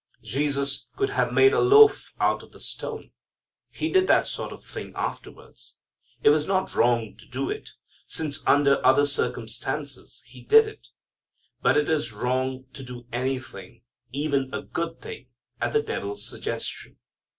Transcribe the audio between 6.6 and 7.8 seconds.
wrong to do it,